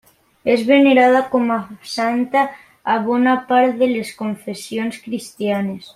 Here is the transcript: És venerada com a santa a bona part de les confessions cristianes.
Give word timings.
És 0.53 0.61
venerada 0.69 1.19
com 1.33 1.51
a 1.57 1.57
santa 1.91 2.43
a 2.95 2.97
bona 3.05 3.37
part 3.53 3.79
de 3.83 3.93
les 3.93 4.13
confessions 4.23 5.03
cristianes. 5.05 5.89